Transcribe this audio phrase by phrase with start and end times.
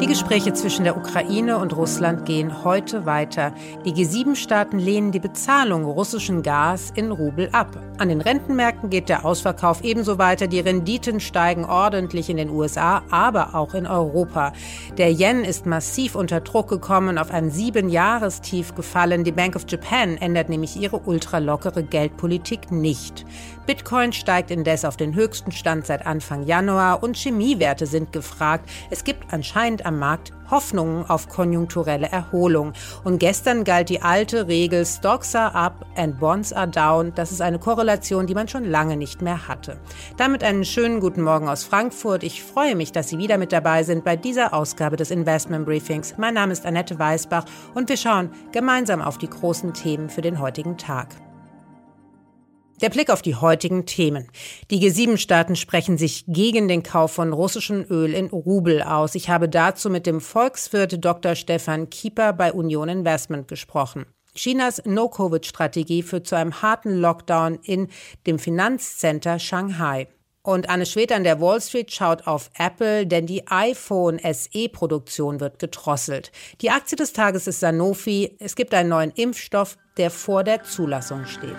[0.00, 3.52] Die Gespräche zwischen der Ukraine und Russland gehen heute weiter.
[3.84, 7.76] Die G7-Staaten lehnen die Bezahlung russischen Gas in Rubel ab.
[7.98, 10.46] An den Rentenmärkten geht der Ausverkauf ebenso weiter.
[10.46, 14.54] Die Renditen steigen ordentlich in den USA, aber auch in Europa.
[14.96, 19.22] Der Yen ist massiv unter Druck gekommen, auf ein Sieben-Jahrestief gefallen.
[19.22, 23.26] Die Bank of Japan ändert nämlich ihre ultralockere Geldpolitik nicht.
[23.66, 28.68] Bitcoin steigt indes auf den höchsten Stand seit Anfang Januar und Chemiewerte sind gefragt.
[28.88, 32.72] Es gibt anscheinend am Markt Hoffnungen auf konjunkturelle Erholung.
[33.04, 37.12] Und gestern galt die alte Regel Stocks are up and Bonds are down.
[37.14, 39.78] Das ist eine Korrelation, die man schon lange nicht mehr hatte.
[40.16, 42.22] Damit einen schönen guten Morgen aus Frankfurt.
[42.22, 46.14] Ich freue mich, dass Sie wieder mit dabei sind bei dieser Ausgabe des Investment Briefings.
[46.16, 50.40] Mein Name ist Annette Weißbach und wir schauen gemeinsam auf die großen Themen für den
[50.40, 51.08] heutigen Tag.
[52.80, 54.28] Der Blick auf die heutigen Themen.
[54.70, 59.14] Die G7-Staaten sprechen sich gegen den Kauf von russischem Öl in Rubel aus.
[59.14, 61.34] Ich habe dazu mit dem Volkswirt Dr.
[61.34, 64.06] Stefan Kieper bei Union Investment gesprochen.
[64.34, 67.88] Chinas No-Covid-Strategie führt zu einem harten Lockdown in
[68.26, 70.08] dem Finanzcenter Shanghai.
[70.42, 75.58] Und Anne Schwed an der Wall Street schaut auf Apple, denn die iPhone SE-Produktion wird
[75.58, 76.32] gedrosselt.
[76.62, 78.36] Die Aktie des Tages ist Sanofi.
[78.38, 81.58] Es gibt einen neuen Impfstoff, der vor der Zulassung steht.